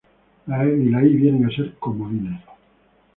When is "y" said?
0.79-0.89